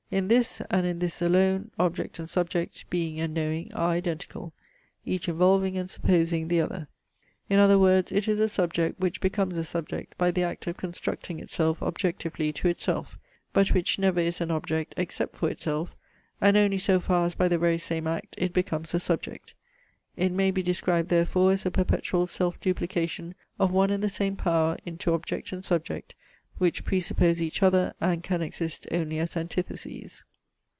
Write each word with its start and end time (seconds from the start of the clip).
In 0.11 0.27
this, 0.27 0.59
and 0.69 0.85
in 0.85 0.99
this 0.99 1.21
alone, 1.21 1.71
object 1.79 2.19
and 2.19 2.29
subject, 2.29 2.83
being 2.89 3.17
and 3.21 3.33
knowing, 3.33 3.73
are 3.73 3.91
identical, 3.91 4.51
each 5.05 5.29
involving 5.29 5.77
and 5.77 5.89
supposing 5.89 6.49
the 6.49 6.59
other. 6.59 6.89
In 7.49 7.59
other 7.59 7.79
words, 7.79 8.11
it 8.11 8.27
is 8.27 8.37
a 8.37 8.49
subject 8.49 8.99
which 8.99 9.21
becomes 9.21 9.55
a 9.55 9.63
subject 9.63 10.17
by 10.17 10.29
the 10.29 10.43
act 10.43 10.67
of 10.67 10.75
constructing 10.75 11.39
itself 11.39 11.81
objectively 11.81 12.51
to 12.51 12.67
itself; 12.67 13.17
but 13.53 13.69
which 13.69 13.97
never 13.97 14.19
is 14.19 14.41
an 14.41 14.51
object 14.51 14.93
except 14.97 15.37
for 15.37 15.49
itself, 15.49 15.95
and 16.41 16.57
only 16.57 16.77
so 16.77 16.99
far 16.99 17.25
as 17.25 17.33
by 17.33 17.47
the 17.47 17.57
very 17.57 17.77
same 17.77 18.05
act 18.05 18.35
it 18.37 18.51
becomes 18.51 18.93
a 18.93 18.99
subject. 18.99 19.53
It 20.17 20.33
may 20.33 20.51
be 20.51 20.61
described 20.61 21.07
therefore 21.07 21.53
as 21.53 21.65
a 21.65 21.71
perpetual 21.71 22.27
self 22.27 22.59
duplication 22.59 23.33
of 23.57 23.71
one 23.71 23.91
and 23.91 24.03
the 24.03 24.09
same 24.09 24.35
power 24.35 24.77
into 24.85 25.13
object 25.13 25.53
and 25.53 25.63
subject, 25.63 26.15
which 26.57 26.83
presuppose 26.83 27.41
each 27.41 27.63
other, 27.63 27.91
and 27.99 28.21
can 28.21 28.39
exist 28.39 28.85
only 28.91 29.17
as 29.17 29.35
antitheses. 29.35 30.23